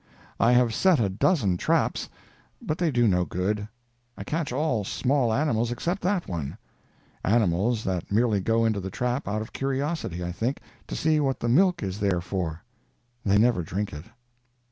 [0.39, 2.09] I have set a dozen traps,
[2.59, 3.67] but they do no good.
[4.17, 6.57] I catch all small animals except that one;
[7.23, 11.39] animals that merely go into the trap out of curiosity, I think, to see what
[11.39, 12.63] the milk is there for.
[13.23, 14.05] They never drink it.